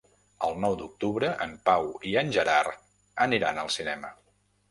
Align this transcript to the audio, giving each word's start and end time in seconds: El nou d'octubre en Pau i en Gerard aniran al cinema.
El 0.45 0.55
nou 0.61 0.75
d'octubre 0.77 1.27
en 1.45 1.53
Pau 1.67 1.91
i 2.11 2.15
en 2.23 2.33
Gerard 2.37 2.81
aniran 3.29 3.63
al 3.65 3.73
cinema. 3.79 4.11